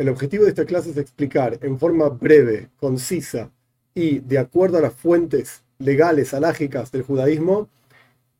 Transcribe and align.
El 0.00 0.08
objetivo 0.08 0.44
de 0.44 0.48
esta 0.48 0.64
clase 0.64 0.92
es 0.92 0.96
explicar 0.96 1.58
en 1.60 1.78
forma 1.78 2.08
breve, 2.08 2.70
concisa 2.78 3.50
y 3.94 4.20
de 4.20 4.38
acuerdo 4.38 4.78
a 4.78 4.80
las 4.80 4.94
fuentes 4.94 5.62
legales, 5.78 6.32
alágicas 6.32 6.90
del 6.90 7.02
judaísmo, 7.02 7.68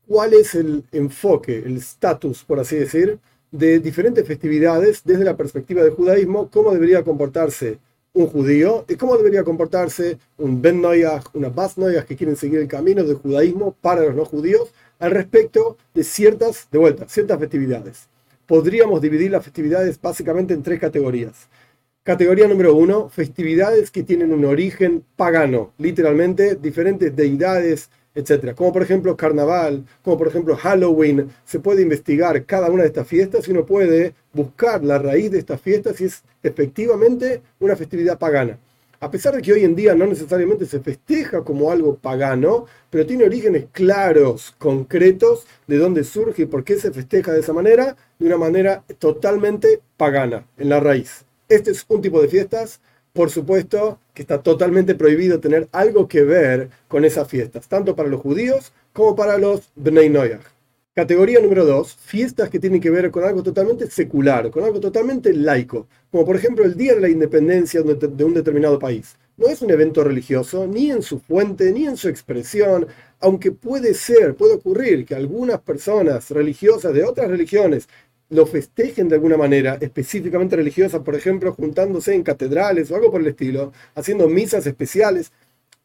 cuál 0.07 0.33
es 0.33 0.55
el 0.55 0.83
enfoque, 0.91 1.59
el 1.59 1.77
estatus, 1.77 2.43
por 2.43 2.59
así 2.59 2.77
decir, 2.77 3.19
de 3.51 3.77
diferentes 3.77 4.25
festividades 4.25 5.03
desde 5.05 5.23
la 5.23 5.37
perspectiva 5.37 5.83
del 5.83 5.93
judaísmo, 5.93 6.49
cómo 6.49 6.71
debería 6.71 7.03
comportarse 7.03 7.77
un 8.13 8.25
judío 8.25 8.83
y 8.89 8.95
cómo 8.95 9.15
debería 9.15 9.43
comportarse 9.43 10.17
un 10.39 10.63
Ben 10.63 10.81
Noyah, 10.81 11.21
una 11.35 11.49
Bas 11.49 11.77
Noyah 11.77 12.05
que 12.05 12.15
quieren 12.15 12.37
seguir 12.37 12.59
el 12.59 12.67
camino 12.67 13.03
del 13.03 13.17
judaísmo 13.17 13.75
para 13.81 14.01
los 14.01 14.15
no 14.15 14.25
judíos 14.25 14.73
al 14.97 15.11
respecto 15.11 15.77
de 15.93 16.03
ciertas, 16.03 16.67
de 16.71 17.05
ciertas 17.07 17.37
festividades. 17.37 18.09
Podríamos 18.51 18.99
dividir 18.99 19.31
las 19.31 19.45
festividades 19.45 19.97
básicamente 20.01 20.53
en 20.53 20.61
tres 20.61 20.77
categorías. 20.77 21.47
Categoría 22.03 22.49
número 22.49 22.75
uno, 22.75 23.07
festividades 23.07 23.89
que 23.89 24.03
tienen 24.03 24.33
un 24.33 24.43
origen 24.43 25.05
pagano, 25.15 25.71
literalmente 25.77 26.55
diferentes 26.55 27.15
deidades, 27.15 27.89
etc. 28.13 28.53
Como 28.53 28.73
por 28.73 28.83
ejemplo 28.83 29.15
carnaval, 29.15 29.85
como 30.03 30.17
por 30.17 30.27
ejemplo 30.27 30.57
Halloween. 30.57 31.29
Se 31.45 31.61
puede 31.61 31.81
investigar 31.81 32.45
cada 32.45 32.69
una 32.69 32.81
de 32.81 32.89
estas 32.89 33.07
fiestas 33.07 33.47
y 33.47 33.51
uno 33.51 33.65
puede 33.65 34.15
buscar 34.33 34.83
la 34.83 34.99
raíz 34.99 35.31
de 35.31 35.39
estas 35.39 35.61
fiestas 35.61 35.95
si 35.95 36.03
es 36.03 36.21
efectivamente 36.43 37.41
una 37.57 37.77
festividad 37.77 38.19
pagana. 38.19 38.59
A 39.03 39.09
pesar 39.09 39.35
de 39.35 39.41
que 39.41 39.51
hoy 39.51 39.63
en 39.63 39.75
día 39.75 39.95
no 39.95 40.05
necesariamente 40.05 40.67
se 40.67 40.79
festeja 40.79 41.43
como 41.43 41.71
algo 41.71 41.95
pagano, 41.95 42.67
pero 42.91 43.03
tiene 43.03 43.25
orígenes 43.25 43.65
claros, 43.71 44.53
concretos, 44.59 45.47
de 45.65 45.79
dónde 45.79 46.03
surge 46.03 46.43
y 46.43 46.45
por 46.45 46.63
qué 46.63 46.77
se 46.77 46.91
festeja 46.91 47.31
de 47.31 47.39
esa 47.39 47.51
manera, 47.51 47.97
de 48.19 48.27
una 48.27 48.37
manera 48.37 48.83
totalmente 48.99 49.81
pagana, 49.97 50.45
en 50.59 50.69
la 50.69 50.79
raíz. 50.79 51.25
Este 51.49 51.71
es 51.71 51.83
un 51.89 52.01
tipo 52.01 52.21
de 52.21 52.27
fiestas 52.27 52.79
por 53.11 53.31
supuesto 53.31 53.99
que 54.13 54.21
está 54.21 54.41
totalmente 54.41 54.95
prohibido 54.95 55.39
tener 55.39 55.67
algo 55.71 56.07
que 56.07 56.23
ver 56.23 56.69
con 56.87 57.03
esas 57.03 57.27
fiestas, 57.27 57.67
tanto 57.67 57.95
para 57.95 58.07
los 58.07 58.21
judíos 58.21 58.71
como 58.93 59.15
para 59.15 59.39
los 59.39 59.71
Bnei. 59.75 60.37
Categoría 61.01 61.39
número 61.39 61.65
dos, 61.65 61.95
fiestas 61.95 62.47
que 62.51 62.59
tienen 62.59 62.79
que 62.79 62.91
ver 62.91 63.09
con 63.09 63.23
algo 63.23 63.41
totalmente 63.41 63.89
secular, 63.89 64.51
con 64.51 64.63
algo 64.63 64.79
totalmente 64.79 65.33
laico, 65.33 65.87
como 66.11 66.23
por 66.23 66.35
ejemplo 66.35 66.63
el 66.63 66.77
Día 66.77 66.93
de 66.93 67.01
la 67.01 67.09
Independencia 67.09 67.81
de 67.81 68.23
un 68.23 68.35
determinado 68.35 68.77
país. 68.77 69.17
No 69.35 69.47
es 69.47 69.63
un 69.63 69.71
evento 69.71 70.03
religioso, 70.03 70.67
ni 70.67 70.91
en 70.91 71.01
su 71.01 71.17
fuente, 71.17 71.71
ni 71.71 71.87
en 71.87 71.97
su 71.97 72.07
expresión, 72.07 72.85
aunque 73.19 73.51
puede 73.51 73.95
ser, 73.95 74.35
puede 74.35 74.53
ocurrir 74.53 75.03
que 75.03 75.15
algunas 75.15 75.59
personas 75.61 76.29
religiosas 76.29 76.93
de 76.93 77.03
otras 77.03 77.31
religiones 77.31 77.89
lo 78.29 78.45
festejen 78.45 79.09
de 79.09 79.15
alguna 79.15 79.37
manera, 79.37 79.79
específicamente 79.81 80.55
religiosa, 80.55 81.03
por 81.03 81.15
ejemplo, 81.15 81.51
juntándose 81.51 82.13
en 82.13 82.21
catedrales 82.21 82.91
o 82.91 82.95
algo 82.95 83.09
por 83.09 83.21
el 83.21 83.27
estilo, 83.27 83.73
haciendo 83.95 84.29
misas 84.29 84.67
especiales, 84.67 85.31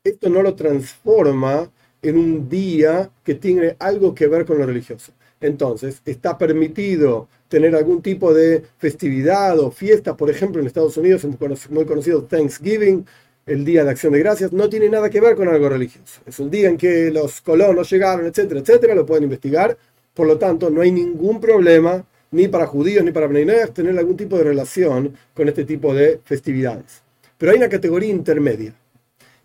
esto 0.05 0.28
no 0.28 0.42
lo 0.42 0.55
transforma 0.55 1.70
en 2.08 2.18
un 2.18 2.48
día 2.48 3.10
que 3.24 3.34
tiene 3.34 3.76
algo 3.78 4.14
que 4.14 4.26
ver 4.26 4.44
con 4.44 4.58
lo 4.58 4.66
religioso. 4.66 5.12
Entonces, 5.40 6.00
está 6.04 6.38
permitido 6.38 7.28
tener 7.48 7.74
algún 7.76 8.02
tipo 8.02 8.32
de 8.32 8.62
festividad 8.78 9.58
o 9.60 9.70
fiesta, 9.70 10.16
por 10.16 10.30
ejemplo, 10.30 10.60
en 10.60 10.66
Estados 10.66 10.96
Unidos 10.96 11.24
es 11.24 11.70
muy 11.70 11.84
conocido 11.84 12.24
Thanksgiving, 12.24 13.06
el 13.46 13.64
Día 13.64 13.84
de 13.84 13.90
Acción 13.90 14.12
de 14.12 14.18
Gracias, 14.18 14.52
no 14.52 14.68
tiene 14.68 14.88
nada 14.88 15.08
que 15.08 15.20
ver 15.20 15.36
con 15.36 15.48
algo 15.48 15.68
religioso. 15.68 16.20
Es 16.27 16.40
un 16.40 16.50
día 16.50 16.68
en 16.68 16.77
que 16.77 17.12
los 17.12 17.40
colonos 17.40 17.88
llegaron, 17.88 18.27
etcétera, 18.27 18.60
etcétera, 18.60 18.94
lo 18.94 19.06
pueden 19.06 19.24
investigar. 19.24 19.78
Por 20.14 20.27
lo 20.27 20.36
tanto, 20.36 20.68
no 20.68 20.80
hay 20.80 20.90
ningún 20.90 21.40
problema 21.40 22.04
ni 22.32 22.48
para 22.48 22.66
judíos 22.66 23.04
ni 23.04 23.12
para 23.12 23.28
Bnei 23.28 23.46
tener 23.72 23.96
algún 23.96 24.16
tipo 24.16 24.36
de 24.36 24.44
relación 24.44 25.14
con 25.32 25.48
este 25.48 25.64
tipo 25.64 25.94
de 25.94 26.20
festividades. 26.24 27.02
Pero 27.38 27.52
hay 27.52 27.58
una 27.58 27.68
categoría 27.68 28.11
intermedia. 28.11 28.74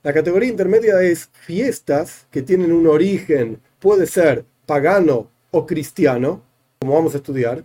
La 0.03 0.13
categoría 0.13 0.49
intermedia 0.49 0.99
es 1.03 1.29
fiestas 1.31 2.25
que 2.31 2.41
tienen 2.41 2.71
un 2.71 2.87
origen, 2.87 3.59
puede 3.77 4.07
ser 4.07 4.45
pagano 4.65 5.29
o 5.51 5.67
cristiano, 5.67 6.41
como 6.79 6.95
vamos 6.95 7.13
a 7.13 7.17
estudiar, 7.17 7.63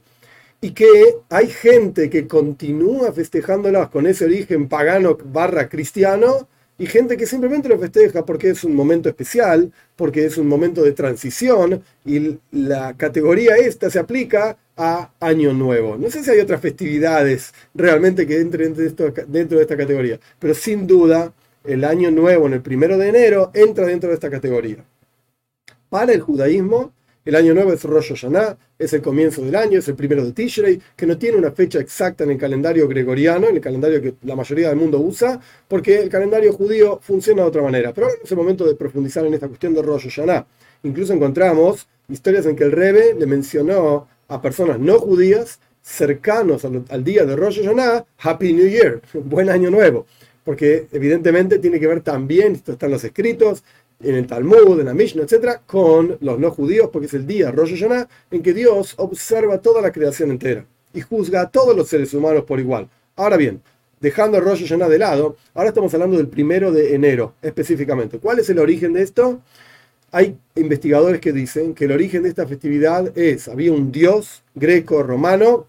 y 0.60 0.72
que 0.72 1.16
hay 1.30 1.48
gente 1.48 2.10
que 2.10 2.26
continúa 2.26 3.10
festejándolas 3.12 3.88
con 3.88 4.06
ese 4.06 4.26
origen 4.26 4.69
pagano 4.69 5.16
barra 5.24 5.70
cristiano, 5.70 6.47
y 6.78 6.84
gente 6.84 7.16
que 7.16 7.24
simplemente 7.24 7.70
lo 7.70 7.78
festeja 7.78 8.26
porque 8.26 8.50
es 8.50 8.62
un 8.62 8.74
momento 8.74 9.08
especial, 9.08 9.72
porque 9.97 10.26
es 10.26 10.36
un 10.36 10.47
momento 10.47 10.82
de 10.82 10.92
transición, 10.92 11.82
y 12.04 12.38
la 12.50 12.94
categoría 12.98 13.56
esta 13.56 13.88
se 13.88 13.98
aplica 13.98 14.58
a 14.76 15.10
Año 15.20 15.54
Nuevo. 15.54 15.97
No 15.97 16.10
sé 16.10 16.22
si 16.22 16.30
hay 16.30 16.41
otras 16.41 16.60
festividades 16.60 17.54
realmente 17.74 18.26
que 18.26 18.42
entren 18.42 18.74
dentro 18.74 19.56
de 19.56 19.62
esta 19.62 19.76
categoría, 19.78 20.20
pero 20.38 20.53
sin 20.53 20.86
duda 20.86 21.32
el 21.66 21.84
Año 21.84 22.10
Nuevo 22.10 22.47
en 22.47 22.54
el 22.54 22.62
primero 22.62 22.99
de 22.99 23.09
enero 23.09 23.50
entra 23.54 23.87
dentro 23.87 24.09
de 24.09 24.15
esta 24.15 24.31
categoría. 24.31 24.84
Para 25.88 26.12
el 26.12 26.21
judaísmo, 26.21 26.93
el 27.27 27.34
año 27.34 27.54
nuevo 27.54 27.72
es 27.72 27.82
Rosh 27.82 28.10
Hashanah, 28.10 28.56
es 28.78 28.93
el 28.93 29.03
comienzo 29.03 29.43
del 29.43 29.56
año, 29.56 29.81
es 29.81 29.88
el 29.88 29.97
primero 29.97 30.25
de 30.25 30.32
Tishrei, 30.32 30.81
que 30.94 31.06
no 31.06 31.19
tiene 31.19 31.37
una 31.37 31.50
fecha 31.50 31.81
exacta 31.81 32.22
en 32.22 32.31
el 32.31 32.38
calendario 32.38 32.87
gregoriano, 32.87 33.49
en 33.49 33.56
el 33.56 33.60
calendario 33.60 34.00
que 34.00 34.15
la 34.22 34.37
mayoría 34.37 34.69
del 34.69 34.77
mundo 34.77 35.00
usa, 35.00 35.41
porque 35.66 35.99
el 35.99 36.09
calendario 36.09 36.53
judío 36.53 37.00
funciona 37.03 37.43
de 37.43 37.49
otra 37.49 37.62
manera. 37.62 37.93
Pero 37.93 38.06
ahora 38.06 38.19
es 38.22 38.31
el 38.31 38.37
momento 38.37 38.65
de 38.65 38.77
profundizar 38.77 39.27
en 39.27 39.34
esta 39.34 39.48
cuestión 39.48 39.75
de 39.75 39.83
Rosh 39.83 40.09
Hashanah. 40.09 40.47
Incluso 40.84 41.15
encontramos 41.15 41.88
historias 42.09 42.47
en 42.47 42.54
que 42.54 42.62
el 42.62 42.71
Rebbe 42.71 43.15
le 43.19 43.27
mencionó 43.27 44.06
a 44.28 44.41
personas 44.41 44.78
no 44.78 45.00
judías 45.00 45.59
cercanos 45.83 46.65
al, 46.65 47.03
día 47.03 47.25
de 47.25 47.34
Rosh 47.34 47.60
Hashanah, 47.60 48.06
Happy 48.19 48.53
New 48.53 48.69
Year, 48.69 49.00
buen 49.15 49.50
año 49.50 49.69
nuevo, 49.69 50.06
porque 50.46 50.86
evidentemente 50.92 51.58
tiene 51.58 51.80
que 51.80 51.88
ver 51.88 52.02
también, 52.02 52.52
esto 52.54 52.70
está 52.70 52.86
en 52.86 52.92
los 52.92 53.02
escritos, 53.02 53.64
en 54.00 54.14
el 54.14 54.28
Talmud, 54.28 54.78
en 54.78 54.86
la 54.86 54.94
Mishnah, 54.94 55.24
etc., 55.24 55.58
con 55.66 56.16
los 56.20 56.38
no 56.38 56.52
judíos, 56.52 56.88
porque 56.92 57.08
es 57.08 57.14
el 57.14 57.26
día 57.26 57.50
Rosh 57.50 57.74
Hashanah 57.74 58.08
en 58.30 58.42
que 58.44 58.54
Dios 58.54 58.94
observa 58.96 59.58
toda 59.58 59.82
la 59.82 59.90
creación 59.90 60.30
entera 60.30 60.64
y 60.94 61.00
juzga 61.00 61.40
a 61.40 61.50
todos 61.50 61.76
los 61.76 61.88
seres 61.88 62.14
humanos 62.14 62.44
por 62.44 62.60
igual. 62.60 62.88
Ahora 63.16 63.36
bien, 63.36 63.60
dejando 64.00 64.38
a 64.38 64.40
Rosh 64.40 64.62
Hashanah 64.62 64.88
de 64.88 65.00
lado, 65.00 65.36
ahora 65.52 65.70
estamos 65.70 65.92
hablando 65.94 66.16
del 66.16 66.28
primero 66.28 66.70
de 66.70 66.94
enero 66.94 67.34
específicamente. 67.42 68.20
¿Cuál 68.20 68.38
es 68.38 68.48
el 68.48 68.60
origen 68.60 68.92
de 68.92 69.02
esto? 69.02 69.40
Hay 70.12 70.38
investigadores 70.54 71.20
que 71.20 71.32
dicen 71.32 71.74
que 71.74 71.86
el 71.86 71.92
origen 71.92 72.22
de 72.22 72.28
esta 72.28 72.46
festividad 72.46 73.18
es, 73.18 73.48
había 73.48 73.72
un 73.72 73.90
dios 73.90 74.44
greco-romano, 74.54 75.66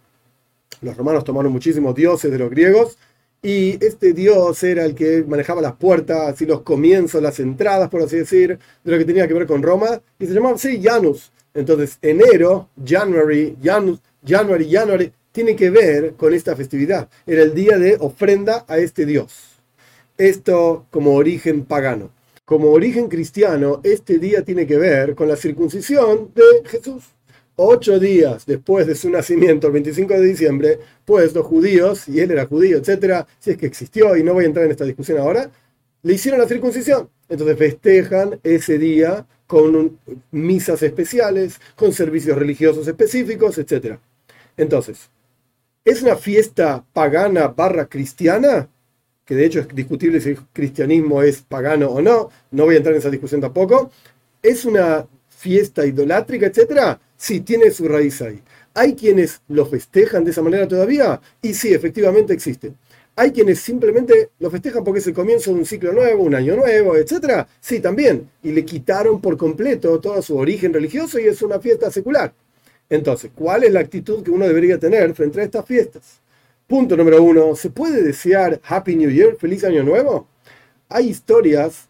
los 0.82 0.96
romanos 0.96 1.24
tomaron 1.24 1.52
muchísimos 1.52 1.96
dioses 1.96 2.32
de 2.32 2.38
los 2.38 2.52
griegos, 2.52 3.00
y 3.42 3.84
este 3.86 4.14
dios 4.14 4.62
era 4.64 4.84
el 4.86 4.96
que 4.96 5.24
manejaba 5.28 5.62
las 5.62 5.76
puertas 5.76 6.42
y 6.42 6.46
los 6.46 6.62
comienzos, 6.62 7.22
las 7.22 7.40
entradas, 7.40 7.90
por 7.90 8.02
así 8.02 8.18
decir, 8.18 8.58
de 8.84 8.92
lo 8.92 8.98
que 8.98 9.06
tenía 9.06 9.28
que 9.28 9.34
ver 9.34 9.48
con 9.48 9.62
Roma, 9.62 10.02
y 10.20 10.26
se 10.26 10.34
llamaba 10.34 10.56
así 10.56 10.82
Janus. 10.82 11.32
Entonces, 11.54 11.98
enero, 12.02 12.70
January, 12.84 13.56
Janus, 13.64 14.00
January, 14.26 14.70
January, 14.72 15.12
tiene 15.32 15.56
que 15.56 15.70
ver 15.70 16.14
con 16.14 16.34
esta 16.34 16.56
festividad. 16.56 17.10
Era 17.26 17.44
el 17.44 17.54
día 17.54 17.78
de 17.78 17.98
ofrenda 18.00 18.66
a 18.68 18.78
este 18.80 19.06
dios. 19.06 19.62
Esto 20.18 20.86
como 20.90 21.14
origen 21.14 21.66
pagano. 21.66 22.12
Como 22.44 22.70
origen 22.70 23.08
cristiano, 23.08 23.82
este 23.84 24.20
día 24.20 24.44
tiene 24.44 24.66
que 24.66 24.78
ver 24.78 25.16
con 25.16 25.28
la 25.28 25.36
circuncisión 25.36 26.32
de 26.34 26.70
Jesús 26.70 27.17
ocho 27.58 28.00
días 28.00 28.46
después 28.46 28.88
de 28.88 28.96
su 28.96 29.10
nacimiento, 29.10 29.68
el 29.68 29.74
25 29.74 30.14
de 30.14 30.26
diciembre, 30.26 30.80
pues 31.04 31.34
los 31.34 31.46
judíos, 31.46 32.08
y 32.08 32.20
él 32.20 32.32
era 32.32 32.46
judío, 32.46 32.78
etcétera, 32.78 33.28
si 33.40 33.52
es 33.52 33.58
que 33.58 33.66
existió, 33.66 34.16
y 34.16 34.24
no 34.24 34.34
voy 34.34 34.46
a 34.46 34.48
entrar 34.48 34.66
en 34.66 34.72
esta 34.72 34.86
discusión 34.86 35.18
ahora, 35.18 35.50
le 36.04 36.14
hicieron 36.14 36.40
la 36.40 36.48
circuncisión. 36.48 37.10
Entonces 37.28 37.58
festejan 37.58 38.40
ese 38.44 38.78
día 38.78 39.26
con 39.48 40.00
misas 40.32 40.84
especiales, 40.84 41.60
con 41.76 41.92
servicios 41.94 42.38
religiosos 42.38 42.88
específicos, 42.88 43.58
etcétera. 43.58 44.00
Entonces, 44.56 45.10
¿es 45.84 46.02
una 46.04 46.16
fiesta 46.16 46.86
pagana 46.94 47.48
barra 47.48 47.88
cristiana? 47.88 48.70
Que 49.26 49.36
de 49.36 49.46
hecho 49.46 49.60
es 49.62 49.68
discutible 49.70 50.22
si 50.22 50.30
el 50.30 50.38
cristianismo 50.54 51.24
es 51.24 51.42
pagano 51.42 51.90
o 51.90 52.02
no, 52.02 52.30
no 52.52 52.66
voy 52.66 52.76
a 52.76 52.78
entrar 52.78 52.94
en 52.94 53.00
esa 53.00 53.10
discusión 53.10 53.42
tampoco. 53.42 53.90
¿Es 54.42 54.64
una 54.64 55.08
fiesta 55.28 55.86
idolátrica, 55.86 56.46
etcétera? 56.46 57.00
Sí, 57.18 57.42
tiene 57.42 57.72
su 57.72 57.88
raíz 57.88 58.22
ahí. 58.22 58.42
¿Hay 58.74 58.94
quienes 58.94 59.42
lo 59.48 59.66
festejan 59.66 60.24
de 60.24 60.32
esa 60.32 60.42
manera 60.42 60.68
todavía? 60.68 61.20
Y 61.42 61.54
sí, 61.54 61.74
efectivamente 61.74 62.34
existen. 62.34 62.78
¿Hay 63.16 63.32
quienes 63.32 63.60
simplemente 63.60 64.30
lo 64.38 64.52
festejan 64.52 64.84
porque 64.84 65.00
es 65.00 65.08
el 65.08 65.14
comienzo 65.16 65.52
de 65.52 65.58
un 65.58 65.66
ciclo 65.66 65.92
nuevo, 65.92 66.24
un 66.24 66.36
año 66.36 66.56
nuevo, 66.56 66.96
etcétera? 66.96 67.48
Sí, 67.60 67.80
también. 67.80 68.30
Y 68.44 68.52
le 68.52 68.64
quitaron 68.64 69.20
por 69.20 69.36
completo 69.38 70.00
todo 70.00 70.22
su 70.22 70.38
origen 70.38 70.72
religioso 70.72 71.20
y 71.20 71.24
es 71.24 71.42
una 71.42 71.60
fiesta 71.60 71.90
secular. 71.90 72.32
Entonces, 72.90 73.32
¿cuál 73.34 73.64
es 73.64 73.74
la 73.74 73.80
actitud 73.80 74.24
que 74.24 74.30
uno 74.30 74.48
debería 74.48 74.78
tener 74.78 75.14
frente 75.16 75.42
a 75.42 75.44
estas 75.46 75.66
fiestas? 75.66 76.22
Punto 76.68 76.96
número 76.96 77.24
uno, 77.24 77.56
¿se 77.56 77.72
puede 77.72 78.04
desear 78.04 78.62
Happy 78.64 78.96
New 78.96 79.10
Year, 79.10 79.36
feliz 79.38 79.64
año 79.64 79.84
nuevo? 79.84 80.28
Hay 80.90 81.10
historias 81.10 81.88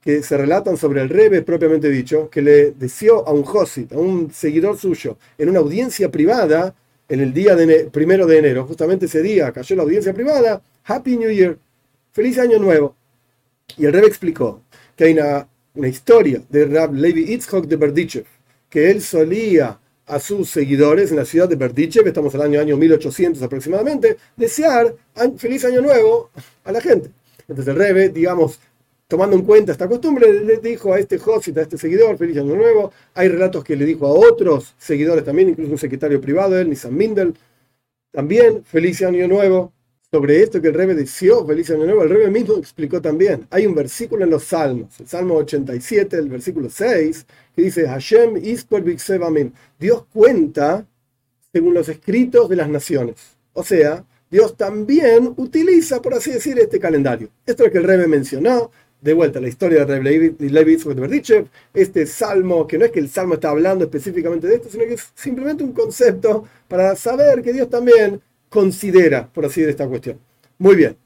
que 0.00 0.22
se 0.22 0.36
relatan 0.36 0.76
sobre 0.76 1.02
el 1.02 1.08
Rebe 1.08 1.42
propiamente 1.42 1.90
dicho, 1.90 2.30
que 2.30 2.42
le 2.42 2.70
deseó 2.72 3.26
a 3.26 3.32
un 3.32 3.42
Josit, 3.42 3.92
a 3.92 3.98
un 3.98 4.32
seguidor 4.32 4.78
suyo, 4.78 5.18
en 5.36 5.48
una 5.48 5.58
audiencia 5.58 6.10
privada, 6.10 6.74
en 7.08 7.20
el 7.20 7.32
día 7.32 7.56
de 7.56 7.90
primero 7.90 8.26
de 8.26 8.38
enero, 8.38 8.66
justamente 8.66 9.06
ese 9.06 9.22
día 9.22 9.50
cayó 9.52 9.76
la 9.76 9.82
audiencia 9.82 10.12
privada, 10.12 10.62
Happy 10.84 11.16
New 11.16 11.30
Year, 11.30 11.58
feliz 12.12 12.38
año 12.38 12.58
nuevo. 12.58 12.96
Y 13.76 13.86
el 13.86 13.92
Rebbe 13.92 14.06
explicó 14.06 14.62
que 14.94 15.04
hay 15.04 15.12
una, 15.14 15.48
una 15.74 15.88
historia 15.88 16.42
de 16.48 16.66
Rab 16.66 16.94
Levi 16.94 17.32
Itzhok 17.32 17.66
de 17.66 17.76
Berdichev, 17.76 18.26
que 18.68 18.90
él 18.90 19.00
solía 19.02 19.78
a 20.06 20.18
sus 20.20 20.48
seguidores 20.50 21.10
en 21.10 21.18
la 21.18 21.24
ciudad 21.24 21.48
de 21.48 21.56
Berdichev, 21.56 22.06
estamos 22.06 22.34
el 22.34 22.42
año, 22.42 22.60
año 22.60 22.76
1800 22.76 23.42
aproximadamente, 23.42 24.16
desear 24.36 24.94
feliz 25.36 25.64
año 25.64 25.82
nuevo 25.82 26.30
a 26.64 26.72
la 26.72 26.80
gente. 26.80 27.10
Entonces 27.46 27.68
el 27.68 27.78
Rebbe, 27.78 28.08
digamos, 28.08 28.58
tomando 29.08 29.36
en 29.36 29.42
cuenta 29.42 29.72
esta 29.72 29.88
costumbre, 29.88 30.32
le 30.44 30.58
dijo 30.58 30.92
a 30.92 30.98
este 30.98 31.18
Josit, 31.18 31.56
a 31.56 31.62
este 31.62 31.78
seguidor, 31.78 32.18
feliz 32.18 32.36
año 32.36 32.54
nuevo. 32.54 32.92
Hay 33.14 33.28
relatos 33.28 33.64
que 33.64 33.74
le 33.74 33.86
dijo 33.86 34.06
a 34.06 34.10
otros 34.10 34.74
seguidores 34.78 35.24
también, 35.24 35.48
incluso 35.48 35.72
un 35.72 35.78
secretario 35.78 36.20
privado 36.20 36.56
él, 36.58 36.68
Nissan 36.68 36.94
Mindel, 36.94 37.34
también 38.12 38.62
feliz 38.64 39.02
año 39.02 39.26
nuevo. 39.26 39.72
Sobre 40.10 40.42
esto 40.42 40.62
que 40.62 40.68
el 40.68 40.74
Rebbe 40.74 40.94
deseó, 40.94 41.46
feliz 41.46 41.70
año 41.70 41.84
nuevo, 41.84 42.02
el 42.02 42.08
Rebbe 42.08 42.30
mismo 42.30 42.56
explicó 42.56 43.00
también. 43.00 43.46
Hay 43.50 43.66
un 43.66 43.74
versículo 43.74 44.24
en 44.24 44.30
los 44.30 44.44
Salmos, 44.44 44.98
el 45.00 45.06
Salmo 45.06 45.34
87, 45.34 46.16
el 46.16 46.28
versículo 46.30 46.70
6, 46.70 47.26
que 47.54 47.62
dice, 47.62 47.86
Hashem 47.86 48.38
ispor 48.42 48.82
Dios 49.78 50.04
cuenta 50.10 50.86
según 51.52 51.74
los 51.74 51.90
escritos 51.90 52.48
de 52.48 52.56
las 52.56 52.70
naciones. 52.70 53.16
O 53.52 53.62
sea, 53.62 54.02
Dios 54.30 54.56
también 54.56 55.34
utiliza, 55.36 56.00
por 56.00 56.14
así 56.14 56.30
decir, 56.30 56.58
este 56.58 56.78
calendario. 56.78 57.28
Esto 57.44 57.64
es 57.64 57.68
lo 57.68 57.72
que 57.72 57.78
el 57.78 57.84
Rebbe 57.84 58.06
mencionó, 58.06 58.70
de 59.00 59.12
vuelta 59.12 59.40
la 59.40 59.48
historia 59.48 59.84
de 59.84 60.02
Levi 60.02 60.76
Berdichev, 60.76 61.46
este 61.72 62.06
salmo, 62.06 62.66
que 62.66 62.78
no 62.78 62.84
es 62.84 62.90
que 62.90 62.98
el 62.98 63.08
salmo 63.08 63.34
está 63.34 63.50
hablando 63.50 63.84
específicamente 63.84 64.46
de 64.46 64.56
esto, 64.56 64.68
sino 64.70 64.84
que 64.84 64.94
es 64.94 65.12
simplemente 65.14 65.62
un 65.62 65.72
concepto 65.72 66.44
para 66.66 66.96
saber 66.96 67.42
que 67.42 67.52
Dios 67.52 67.70
también 67.70 68.20
considera, 68.48 69.28
por 69.28 69.44
así 69.44 69.60
decir, 69.60 69.70
esta 69.70 69.86
cuestión. 69.86 70.18
Muy 70.58 70.74
bien. 70.74 70.96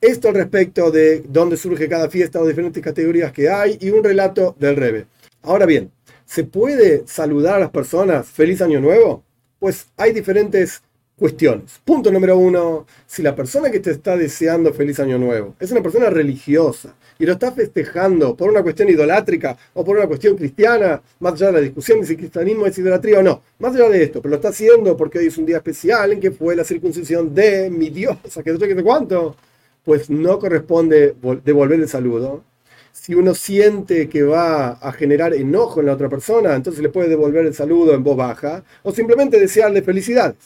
Esto 0.00 0.28
al 0.28 0.34
respecto 0.34 0.90
de 0.90 1.22
dónde 1.28 1.56
surge 1.56 1.88
cada 1.88 2.08
fiesta 2.08 2.40
o 2.40 2.46
diferentes 2.46 2.82
categorías 2.82 3.32
que 3.32 3.50
hay 3.50 3.76
y 3.80 3.90
un 3.90 4.02
relato 4.02 4.56
del 4.58 4.76
Rebe. 4.76 5.06
Ahora 5.42 5.66
bien, 5.66 5.90
¿se 6.24 6.44
puede 6.44 7.02
saludar 7.06 7.56
a 7.56 7.60
las 7.60 7.70
personas 7.70 8.26
feliz 8.26 8.62
año 8.62 8.80
nuevo? 8.80 9.22
Pues 9.58 9.88
hay 9.98 10.12
diferentes 10.12 10.82
cuestiones. 11.18 11.78
Punto 11.84 12.10
número 12.10 12.38
uno, 12.38 12.86
si 13.06 13.22
la 13.22 13.36
persona 13.36 13.70
que 13.70 13.80
te 13.80 13.90
está 13.90 14.16
deseando 14.16 14.72
feliz 14.72 14.98
año 15.00 15.18
nuevo 15.18 15.54
es 15.60 15.70
una 15.70 15.82
persona 15.82 16.08
religiosa 16.08 16.94
y 17.20 17.26
lo 17.26 17.32
está 17.32 17.52
festejando 17.52 18.34
por 18.34 18.48
una 18.48 18.62
cuestión 18.62 18.88
idolátrica 18.88 19.56
o 19.74 19.84
por 19.84 19.98
una 19.98 20.06
cuestión 20.06 20.36
cristiana, 20.36 21.02
más 21.18 21.34
allá 21.34 21.48
de 21.48 21.52
la 21.52 21.60
discusión 21.60 22.00
de 22.00 22.06
si 22.06 22.16
cristianismo 22.16 22.64
es 22.64 22.78
idolatría 22.78 23.18
o 23.18 23.22
no, 23.22 23.42
más 23.58 23.74
allá 23.74 23.90
de 23.90 24.02
esto, 24.02 24.22
pero 24.22 24.30
lo 24.30 24.36
está 24.36 24.48
haciendo 24.48 24.96
porque 24.96 25.18
hoy 25.18 25.26
es 25.26 25.36
un 25.36 25.44
día 25.44 25.58
especial 25.58 26.12
en 26.12 26.20
que 26.20 26.30
fue 26.30 26.56
la 26.56 26.64
circuncisión 26.64 27.34
de 27.34 27.68
mi 27.68 27.90
Dios, 27.90 28.16
que 28.42 28.52
no 28.52 28.58
sé 28.58 28.82
cuánto, 28.82 29.36
pues 29.84 30.08
no 30.08 30.38
corresponde 30.38 31.14
devolver 31.44 31.78
el 31.78 31.88
saludo. 31.88 32.42
Si 32.90 33.14
uno 33.14 33.34
siente 33.34 34.08
que 34.08 34.22
va 34.22 34.70
a 34.70 34.92
generar 34.92 35.34
enojo 35.34 35.80
en 35.80 35.86
la 35.86 35.92
otra 35.92 36.08
persona, 36.08 36.54
entonces 36.54 36.82
le 36.82 36.88
puede 36.88 37.10
devolver 37.10 37.44
el 37.44 37.54
saludo 37.54 37.94
en 37.94 38.02
voz 38.02 38.16
baja 38.16 38.64
o 38.82 38.92
simplemente 38.92 39.38
desearle 39.38 39.82
felicidades 39.82 40.36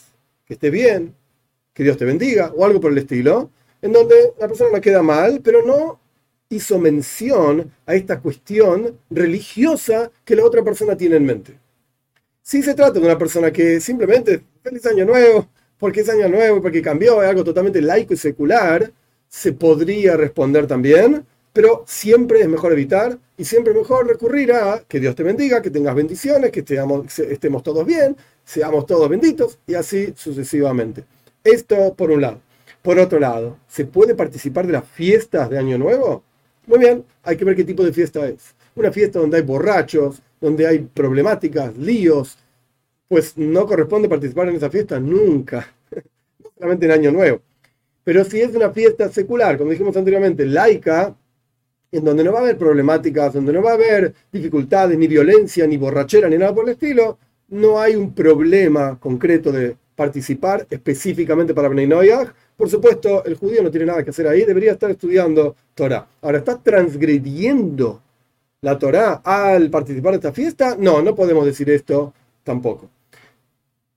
que 0.45 0.55
esté 0.55 0.69
bien, 0.69 1.15
que 1.73 1.83
Dios 1.83 1.97
te 1.97 2.03
bendiga, 2.03 2.51
o 2.53 2.65
algo 2.65 2.81
por 2.81 2.91
el 2.91 2.97
estilo, 2.97 3.49
en 3.81 3.93
donde 3.93 4.33
la 4.39 4.47
persona 4.47 4.71
no 4.73 4.81
queda 4.81 5.01
mal, 5.01 5.41
pero 5.41 5.65
no 5.65 6.04
hizo 6.49 6.79
mención 6.79 7.71
a 7.85 7.95
esta 7.95 8.19
cuestión 8.19 8.97
religiosa 9.09 10.11
que 10.23 10.35
la 10.35 10.45
otra 10.45 10.63
persona 10.63 10.95
tiene 10.95 11.17
en 11.17 11.25
mente. 11.25 11.59
Si 12.41 12.61
se 12.61 12.75
trata 12.75 12.99
de 12.99 13.05
una 13.05 13.17
persona 13.17 13.51
que 13.51 13.79
simplemente, 13.79 14.43
feliz 14.61 14.85
año 14.85 15.05
nuevo, 15.05 15.47
porque 15.77 16.01
es 16.01 16.09
año 16.09 16.29
nuevo, 16.29 16.61
porque 16.61 16.81
cambió, 16.81 17.21
es 17.23 17.29
algo 17.29 17.43
totalmente 17.43 17.81
laico 17.81 18.13
y 18.13 18.17
secular, 18.17 18.91
se 19.27 19.53
podría 19.53 20.15
responder 20.15 20.67
también, 20.67 21.25
pero 21.51 21.83
siempre 21.87 22.41
es 22.41 22.47
mejor 22.47 22.73
evitar 22.73 23.17
y 23.37 23.45
siempre 23.45 23.73
mejor 23.73 24.07
recurrir 24.07 24.53
a 24.53 24.83
que 24.87 24.99
Dios 24.99 25.15
te 25.15 25.23
bendiga, 25.23 25.61
que 25.61 25.71
tengas 25.71 25.95
bendiciones, 25.95 26.51
que 26.51 26.59
estemos, 26.59 27.19
estemos 27.19 27.63
todos 27.63 27.85
bien, 27.85 28.15
seamos 28.43 28.85
todos 28.85 29.09
benditos 29.09 29.57
y 29.65 29.73
así 29.73 30.13
sucesivamente. 30.15 31.05
Esto 31.43 31.93
por 31.95 32.11
un 32.11 32.21
lado. 32.21 32.41
Por 32.81 32.99
otro 32.99 33.19
lado, 33.19 33.57
¿se 33.67 33.85
puede 33.85 34.13
participar 34.13 34.67
de 34.67 34.73
las 34.73 34.85
fiestas 34.87 35.49
de 35.49 35.57
Año 35.57 35.77
Nuevo? 35.77 36.23
Muy 36.67 36.79
bien, 36.79 37.05
hay 37.23 37.37
que 37.37 37.45
ver 37.45 37.55
qué 37.55 37.63
tipo 37.63 37.83
de 37.83 37.93
fiesta 37.93 38.27
es. 38.27 38.55
Una 38.75 38.91
fiesta 38.91 39.19
donde 39.19 39.37
hay 39.37 39.43
borrachos, 39.43 40.21
donde 40.41 40.67
hay 40.67 40.79
problemáticas, 40.79 41.77
líos, 41.77 42.37
pues 43.07 43.37
no 43.37 43.65
corresponde 43.65 44.09
participar 44.09 44.49
en 44.49 44.55
esa 44.55 44.69
fiesta 44.69 44.99
nunca, 44.99 45.67
no 45.91 46.49
solamente 46.55 46.85
en 46.85 46.91
Año 46.91 47.11
Nuevo. 47.11 47.41
Pero 48.03 48.23
si 48.23 48.41
es 48.41 48.55
una 48.55 48.71
fiesta 48.71 49.09
secular, 49.09 49.57
como 49.57 49.71
dijimos 49.71 49.95
anteriormente, 49.95 50.45
laica, 50.45 51.15
en 51.91 52.03
donde 52.03 52.23
no 52.23 52.33
va 52.33 52.39
a 52.39 52.41
haber 52.41 52.57
problemáticas, 52.57 53.33
donde 53.33 53.53
no 53.53 53.61
va 53.61 53.71
a 53.71 53.75
haber 53.75 54.13
dificultades, 54.31 54.97
ni 54.97 55.07
violencia, 55.07 55.65
ni 55.65 55.77
borrachera, 55.77 56.29
ni 56.29 56.37
nada 56.37 56.53
por 56.53 56.65
el 56.65 56.73
estilo, 56.73 57.17
no 57.49 57.79
hay 57.79 57.95
un 57.95 58.13
problema 58.13 58.99
concreto 58.99 59.51
de 59.51 59.77
participar 59.95 60.67
específicamente 60.69 61.53
para 61.53 61.69
Bnei 61.69 61.89
Por 62.57 62.69
supuesto, 62.69 63.23
el 63.25 63.35
judío 63.35 63.63
no 63.63 63.71
tiene 63.71 63.87
nada 63.87 64.03
que 64.03 64.09
hacer 64.09 64.27
ahí, 64.27 64.43
debería 64.43 64.73
estar 64.73 64.91
estudiando 64.91 65.55
Torah. 65.73 66.07
Ahora, 66.21 66.39
¿está 66.39 66.57
transgrediendo 66.61 68.01
la 68.61 68.77
Torah 68.77 69.21
al 69.23 69.69
participar 69.69 70.11
de 70.11 70.17
esta 70.17 70.33
fiesta? 70.33 70.75
No, 70.77 71.01
no 71.01 71.15
podemos 71.15 71.45
decir 71.45 71.69
esto 71.69 72.13
tampoco. 72.43 72.89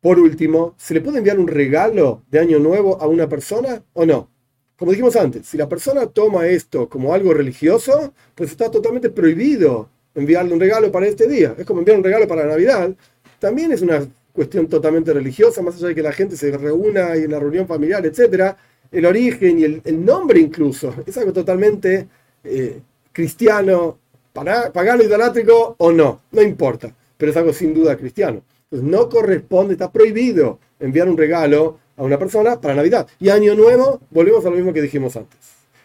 Por 0.01 0.21
último, 0.21 0.75
¿se 0.77 0.95
le 0.95 1.01
puede 1.01 1.19
enviar 1.19 1.39
un 1.39 1.49
regalo 1.49 2.23
de 2.31 2.39
Año 2.39 2.59
Nuevo 2.61 3.01
a 3.01 3.07
una 3.07 3.29
persona 3.29 3.83
o 3.95 4.07
no? 4.07 4.29
Como 4.77 4.93
dijimos 4.93 5.17
antes, 5.17 5.47
si 5.47 5.57
la 5.57 5.69
persona 5.69 6.07
toma 6.07 6.47
esto 6.47 6.89
como 6.89 7.13
algo 7.13 7.35
religioso, 7.35 8.13
pues 8.37 8.53
está 8.53 8.71
totalmente 8.71 9.11
prohibido 9.11 9.89
enviarle 10.15 10.53
un 10.53 10.61
regalo 10.61 10.93
para 10.93 11.07
este 11.07 11.27
día. 11.27 11.57
Es 11.59 11.67
como 11.67 11.81
enviar 11.81 11.99
un 11.99 12.05
regalo 12.05 12.29
para 12.29 12.47
Navidad 12.47 12.95
también 13.39 13.73
es 13.73 13.83
una 13.83 14.07
cuestión 14.39 14.69
totalmente 14.69 15.13
religiosa, 15.13 15.63
más 15.63 15.75
allá 15.75 15.89
de 15.89 15.95
que 15.97 16.03
la 16.03 16.13
gente 16.13 16.37
se 16.37 16.57
reúna 16.57 17.17
y 17.17 17.25
en 17.25 17.33
la 17.33 17.41
reunión 17.41 17.67
familiar, 17.67 18.07
etc. 18.07 18.55
El 18.93 19.05
origen 19.05 19.59
y 19.59 19.65
el, 19.65 20.05
nombre 20.05 20.39
incluso 20.39 20.95
es 21.05 21.17
algo 21.19 21.33
totalmente 21.33 22.07
eh, 22.45 22.81
cristiano, 23.13 23.99
pagano, 24.33 25.03
idolátrico 25.03 25.75
o 25.77 25.91
no, 25.91 26.23
no 26.31 26.41
importa, 26.41 26.95
pero 27.17 27.33
es 27.33 27.37
algo 27.37 27.53
sin 27.53 27.75
duda 27.75 27.97
cristiano. 27.97 28.43
Entonces 28.71 28.89
no 28.89 29.09
corresponde, 29.09 29.73
está 29.73 29.91
prohibido 29.91 30.61
enviar 30.79 31.09
un 31.09 31.17
regalo 31.17 31.81
a 31.97 32.05
una 32.05 32.17
persona 32.17 32.61
para 32.61 32.77
Navidad. 32.77 33.09
Y 33.19 33.31
Año 33.31 33.57
Nuevo, 33.57 34.01
volvemos 34.11 34.47
a 34.47 34.51
lo 34.51 34.57
mismo 34.57 34.73
que 34.73 34.83
dijimos 34.83 35.17
antes. 35.17 35.39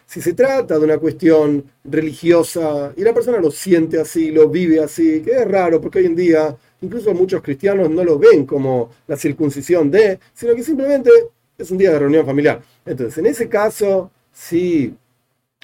Si 0.06 0.20
se 0.20 0.34
trata 0.34 0.78
de 0.78 0.84
una 0.84 0.98
cuestión 0.98 1.64
religiosa 1.82 2.92
y 2.96 3.02
la 3.02 3.12
persona 3.12 3.38
lo 3.38 3.50
siente 3.50 3.98
así, 3.98 4.30
lo 4.30 4.48
vive 4.48 4.78
así, 4.78 5.22
que 5.22 5.32
es 5.32 5.48
raro 5.48 5.80
porque 5.80 5.98
hoy 5.98 6.06
en 6.06 6.14
día 6.14 6.56
Incluso 6.84 7.14
muchos 7.14 7.40
cristianos 7.40 7.88
no 7.88 8.04
lo 8.04 8.18
ven 8.18 8.44
como 8.44 8.90
la 9.06 9.16
circuncisión 9.16 9.90
de, 9.90 10.18
sino 10.34 10.54
que 10.54 10.62
simplemente 10.62 11.10
es 11.56 11.70
un 11.70 11.78
día 11.78 11.90
de 11.90 11.98
reunión 11.98 12.26
familiar. 12.26 12.60
Entonces, 12.84 13.16
en 13.16 13.24
ese 13.24 13.48
caso, 13.48 14.10
si 14.30 14.94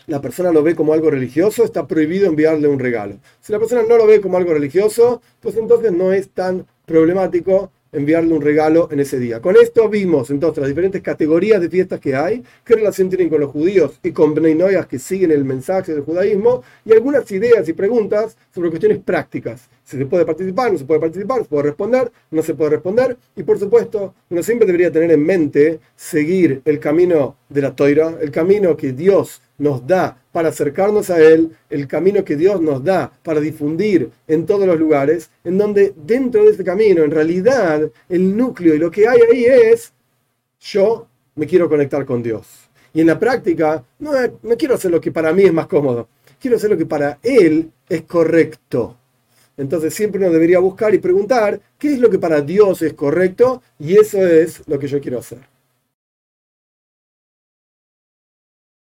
la 0.06 0.22
persona 0.22 0.50
lo 0.50 0.62
ve 0.62 0.74
como 0.74 0.94
algo 0.94 1.10
religioso, 1.10 1.62
está 1.62 1.86
prohibido 1.86 2.26
enviarle 2.26 2.68
un 2.68 2.78
regalo. 2.78 3.18
Si 3.42 3.52
la 3.52 3.58
persona 3.58 3.82
no 3.86 3.98
lo 3.98 4.06
ve 4.06 4.22
como 4.22 4.38
algo 4.38 4.54
religioso, 4.54 5.20
pues 5.40 5.56
entonces 5.56 5.92
no 5.92 6.10
es 6.10 6.30
tan 6.30 6.66
problemático 6.86 7.70
enviarle 7.92 8.32
un 8.32 8.40
regalo 8.40 8.88
en 8.90 9.00
ese 9.00 9.18
día. 9.18 9.40
Con 9.42 9.56
esto 9.56 9.88
vimos 9.88 10.30
entonces 10.30 10.62
las 10.62 10.68
diferentes 10.68 11.02
categorías 11.02 11.60
de 11.60 11.68
fiestas 11.68 12.00
que 12.00 12.14
hay, 12.14 12.42
qué 12.64 12.76
relación 12.76 13.10
tienen 13.10 13.28
con 13.28 13.40
los 13.40 13.50
judíos 13.50 13.98
y 14.02 14.12
con 14.12 14.34
Bnei 14.34 14.56
que 14.88 14.98
siguen 14.98 15.32
el 15.32 15.44
mensaje 15.44 15.92
del 15.92 16.02
judaísmo, 16.02 16.62
y 16.84 16.92
algunas 16.92 17.30
ideas 17.30 17.68
y 17.68 17.72
preguntas 17.72 18.36
sobre 18.54 18.70
cuestiones 18.70 18.98
prácticas. 18.98 19.68
Se 19.90 20.06
puede 20.06 20.24
participar, 20.24 20.70
no 20.70 20.78
se 20.78 20.84
puede 20.84 21.00
participar, 21.00 21.42
se 21.42 21.48
puede 21.48 21.64
responder, 21.64 22.12
no 22.30 22.42
se 22.44 22.54
puede 22.54 22.70
responder, 22.70 23.16
y 23.34 23.42
por 23.42 23.58
supuesto, 23.58 24.14
uno 24.28 24.40
siempre 24.40 24.64
debería 24.64 24.92
tener 24.92 25.10
en 25.10 25.26
mente 25.26 25.80
seguir 25.96 26.62
el 26.64 26.78
camino 26.78 27.34
de 27.48 27.60
la 27.60 27.74
toira, 27.74 28.16
el 28.20 28.30
camino 28.30 28.76
que 28.76 28.92
Dios 28.92 29.42
nos 29.58 29.84
da 29.84 30.16
para 30.30 30.50
acercarnos 30.50 31.10
a 31.10 31.20
Él, 31.20 31.56
el 31.68 31.88
camino 31.88 32.24
que 32.24 32.36
Dios 32.36 32.60
nos 32.60 32.84
da 32.84 33.10
para 33.24 33.40
difundir 33.40 34.10
en 34.28 34.46
todos 34.46 34.64
los 34.64 34.78
lugares, 34.78 35.28
en 35.42 35.58
donde 35.58 35.92
dentro 35.96 36.44
de 36.44 36.52
este 36.52 36.62
camino, 36.62 37.02
en 37.02 37.10
realidad, 37.10 37.90
el 38.08 38.36
núcleo 38.36 38.76
y 38.76 38.78
lo 38.78 38.92
que 38.92 39.08
hay 39.08 39.20
ahí 39.32 39.44
es, 39.44 39.92
yo 40.60 41.08
me 41.34 41.48
quiero 41.48 41.68
conectar 41.68 42.04
con 42.06 42.22
Dios. 42.22 42.46
Y 42.94 43.00
en 43.00 43.08
la 43.08 43.18
práctica, 43.18 43.82
no, 43.98 44.12
no 44.40 44.56
quiero 44.56 44.76
hacer 44.76 44.92
lo 44.92 45.00
que 45.00 45.10
para 45.10 45.32
mí 45.32 45.42
es 45.42 45.52
más 45.52 45.66
cómodo, 45.66 46.06
quiero 46.40 46.58
hacer 46.58 46.70
lo 46.70 46.78
que 46.78 46.86
para 46.86 47.18
Él 47.24 47.72
es 47.88 48.02
correcto. 48.02 48.99
Entonces 49.60 49.92
siempre 49.92 50.18
uno 50.18 50.32
debería 50.32 50.58
buscar 50.58 50.94
y 50.94 50.98
preguntar 50.98 51.60
qué 51.78 51.92
es 51.92 51.98
lo 51.98 52.08
que 52.08 52.18
para 52.18 52.40
Dios 52.40 52.80
es 52.80 52.94
correcto 52.94 53.62
y 53.78 53.98
eso 53.98 54.26
es 54.26 54.62
lo 54.66 54.78
que 54.78 54.88
yo 54.88 55.02
quiero 55.02 55.18
hacer. 55.18 55.40